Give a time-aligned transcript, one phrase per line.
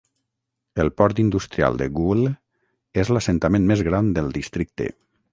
[0.83, 2.31] El port industrial de Goole
[3.03, 4.89] és l'assentament més gran del districte.